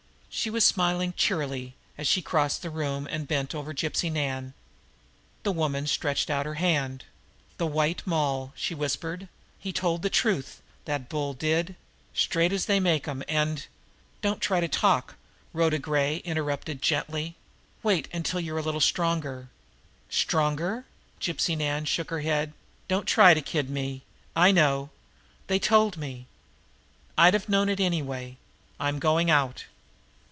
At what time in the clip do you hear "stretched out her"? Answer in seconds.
5.87-6.53